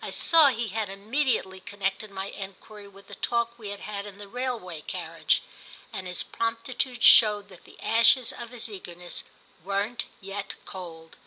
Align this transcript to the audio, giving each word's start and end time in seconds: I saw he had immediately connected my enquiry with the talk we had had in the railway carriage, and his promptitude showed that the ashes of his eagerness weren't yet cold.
I 0.00 0.08
saw 0.08 0.46
he 0.48 0.68
had 0.68 0.88
immediately 0.88 1.60
connected 1.60 2.10
my 2.10 2.28
enquiry 2.30 2.88
with 2.88 3.08
the 3.08 3.14
talk 3.14 3.58
we 3.58 3.68
had 3.68 3.80
had 3.80 4.06
in 4.06 4.16
the 4.16 4.26
railway 4.26 4.80
carriage, 4.80 5.42
and 5.92 6.06
his 6.06 6.22
promptitude 6.22 7.04
showed 7.04 7.50
that 7.50 7.64
the 7.64 7.78
ashes 7.82 8.32
of 8.32 8.48
his 8.52 8.70
eagerness 8.70 9.24
weren't 9.64 10.06
yet 10.18 10.54
cold. 10.64 11.18